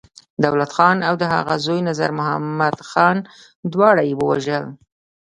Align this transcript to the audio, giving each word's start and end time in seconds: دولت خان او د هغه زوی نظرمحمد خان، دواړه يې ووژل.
دولت 0.43 0.71
خان 0.77 0.97
او 1.07 1.13
د 1.21 1.23
هغه 1.33 1.55
زوی 1.65 1.79
نظرمحمد 1.89 2.75
خان، 2.89 3.17
دواړه 3.73 4.01
يې 4.09 4.13
ووژل. 4.17 4.65